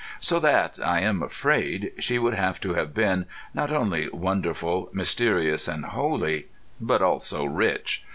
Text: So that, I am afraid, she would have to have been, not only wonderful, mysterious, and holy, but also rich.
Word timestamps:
So 0.19 0.39
that, 0.39 0.79
I 0.83 1.01
am 1.01 1.21
afraid, 1.21 1.91
she 1.99 2.17
would 2.17 2.33
have 2.33 2.59
to 2.61 2.73
have 2.73 2.91
been, 2.91 3.27
not 3.53 3.71
only 3.71 4.09
wonderful, 4.09 4.89
mysterious, 4.93 5.67
and 5.67 5.85
holy, 5.85 6.47
but 6.81 7.03
also 7.03 7.45
rich. 7.45 8.03